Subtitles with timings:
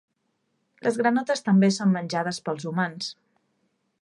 [0.87, 3.15] Les granotes també són menjades pels humans.